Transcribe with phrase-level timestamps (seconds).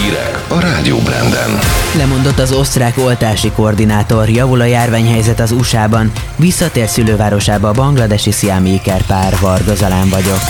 [0.00, 1.58] Hírek a Rádió Branden.
[1.96, 8.80] Lemondott az osztrák oltási koordinátor, javul a járványhelyzet az USA-ban, visszatér szülővárosába a bangladesi Sziámi
[9.06, 10.40] pár Varga Zalán vagyok.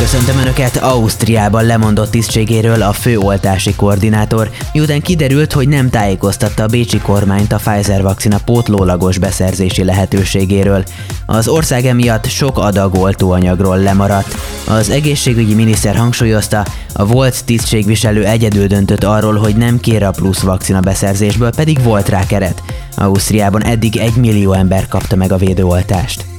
[0.00, 0.76] Köszöntöm Önöket!
[0.76, 7.56] Ausztriában lemondott tisztségéről a főoltási koordinátor, miután kiderült, hogy nem tájékoztatta a bécsi kormányt a
[7.56, 10.84] Pfizer vakcina pótlólagos beszerzési lehetőségéről.
[11.26, 14.34] Az ország emiatt sok adag oltóanyagról lemaradt.
[14.66, 20.40] Az egészségügyi miniszter hangsúlyozta, a volt tisztségviselő egyedül döntött arról, hogy nem kér a plusz
[20.40, 22.62] vakcina beszerzésből, pedig volt rá keret.
[22.96, 26.29] Ausztriában eddig egy millió ember kapta meg a védőoltást.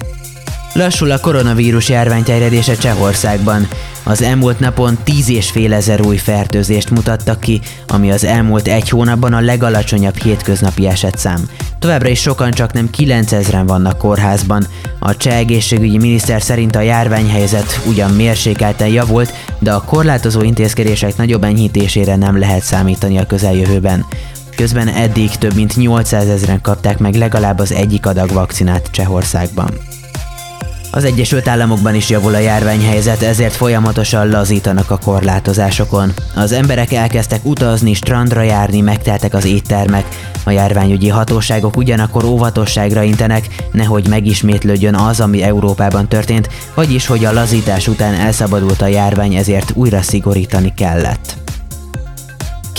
[0.73, 3.67] Lassul a koronavírus járvány terjedése Csehországban.
[4.03, 8.89] Az elmúlt napon 10 és fél ezer új fertőzést mutattak ki, ami az elmúlt egy
[8.89, 11.49] hónapban a legalacsonyabb hétköznapi esetszám.
[11.79, 14.67] Továbbra is sokan csak nem 9000-en vannak kórházban.
[14.99, 21.43] A cseh egészségügyi miniszter szerint a járványhelyzet ugyan mérsékelten javult, de a korlátozó intézkedések nagyobb
[21.43, 24.05] enyhítésére nem lehet számítani a közeljövőben.
[24.55, 29.90] Közben eddig több mint 800 ezeren kapták meg legalább az egyik adag vakcinát Csehországban.
[30.93, 36.13] Az Egyesült Államokban is javul a járványhelyzet, ezért folyamatosan lazítanak a korlátozásokon.
[36.35, 40.05] Az emberek elkezdtek utazni, strandra járni, megteltek az éttermek.
[40.43, 47.33] A járványügyi hatóságok ugyanakkor óvatosságra intenek, nehogy megismétlődjön az, ami Európában történt, vagyis hogy a
[47.33, 51.50] lazítás után elszabadult a járvány, ezért újra szigorítani kellett.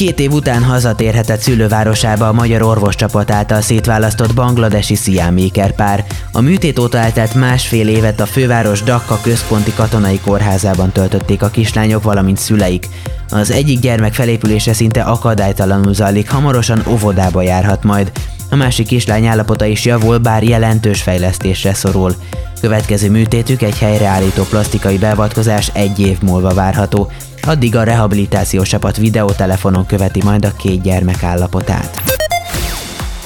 [0.03, 6.05] Két év után hazatérhetett szülővárosába a magyar orvoscsapat által szétválasztott bangladesi sziáméker pár.
[6.33, 12.03] A műtét óta eltelt másfél évet a főváros Dakka központi katonai kórházában töltötték a kislányok,
[12.03, 12.89] valamint szüleik.
[13.29, 18.13] Az egyik gyermek felépülése szinte akadálytalanul zajlik, hamarosan óvodába járhat majd.
[18.51, 22.15] A másik kislány állapota is javul, bár jelentős fejlesztésre szorul.
[22.61, 27.11] Következő műtétük egy helyreállító plastikai beavatkozás egy év múlva várható.
[27.47, 32.03] Addig a rehabilitációs csapat videótelefonon követi majd a két gyermek állapotát.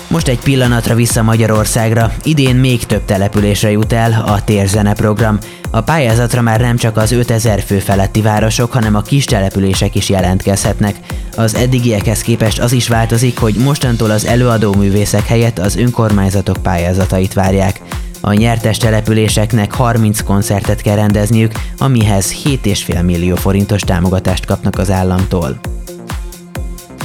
[0.09, 2.13] Most egy pillanatra vissza Magyarországra.
[2.23, 5.39] Idén még több településre jut el a Térzene program.
[5.71, 10.09] A pályázatra már nem csak az 5000 fő feletti városok, hanem a kis települések is
[10.09, 10.97] jelentkezhetnek.
[11.37, 17.33] Az eddigiekhez képest az is változik, hogy mostantól az előadó művészek helyett az önkormányzatok pályázatait
[17.33, 17.81] várják.
[18.21, 25.61] A nyertes településeknek 30 koncertet kell rendezniük, amihez 7,5 millió forintos támogatást kapnak az államtól.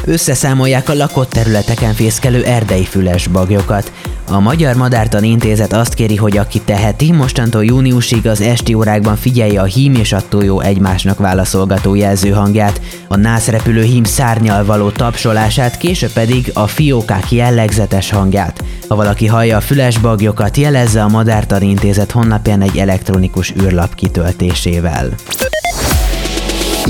[0.06, 3.92] Összeszámolják a lakott területeken fészkelő erdei füles bagyokat.
[4.34, 9.62] A Magyar Madártan Intézet azt kéri, hogy aki teheti, mostantól júniusig az esti órákban figyelje
[9.62, 16.12] a hím és a tojó egymásnak válaszolgató jelzőhangját, a nászrepülő hím szárnyal való tapsolását, később
[16.12, 18.64] pedig a fiókák jellegzetes hangját.
[18.88, 25.10] Ha valaki hallja a füles bagyokat, jelezze a Madártan Intézet honlapján egy elektronikus űrlap kitöltésével.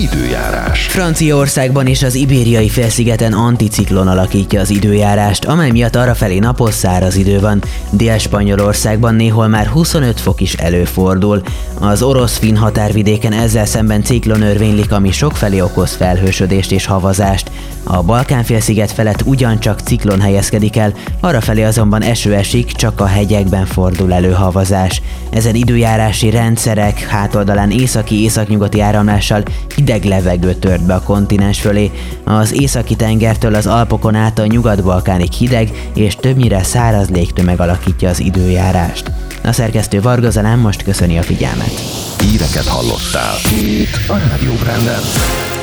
[0.01, 0.85] Időjárás.
[0.85, 7.39] Franciaországban és az ibériai félszigeten anticiklon alakítja az időjárást, amely miatt arrafelé napos száraz idő
[7.39, 7.63] van.
[7.89, 11.41] Dél-Spanyolországban néhol már 25 fok is előfordul.
[11.79, 17.51] Az orosz-fin határvidéken ezzel szemben ciklon örvénylik, ami sokfelé okoz felhősödést és havazást.
[17.84, 24.13] A Balkán-félsziget felett ugyancsak ciklon helyezkedik el, arrafelé azonban eső esik, csak a hegyekben fordul
[24.13, 25.01] elő havazás.
[25.29, 29.44] Ezen időjárási rendszerek hátoldalán északi-északnyugati áramlással
[29.91, 31.91] hideg levegő tört be a kontinens fölé.
[32.24, 38.19] Az északi tengertől az Alpokon át a nyugat-balkánig hideg és többnyire száraz légtömeg alakítja az
[38.19, 39.12] időjárást.
[39.44, 41.74] A szerkesztő Varga Zalán most köszöni a figyelmet.
[42.19, 43.35] Híreket hallottál.
[43.62, 45.60] Itt a Rádió Branden.